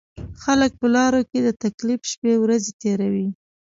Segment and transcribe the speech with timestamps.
[0.43, 3.27] خلک په لارو کې د تکلیف شپېورځې تېروي.